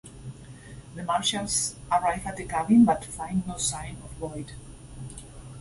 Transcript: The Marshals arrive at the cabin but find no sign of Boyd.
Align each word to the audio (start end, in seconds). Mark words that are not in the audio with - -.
The 0.95 1.03
Marshals 1.03 1.75
arrive 1.91 2.25
at 2.25 2.35
the 2.35 2.45
cabin 2.45 2.85
but 2.85 3.05
find 3.05 3.45
no 3.45 3.57
sign 3.57 3.97
of 4.03 4.19
Boyd. 4.19 4.53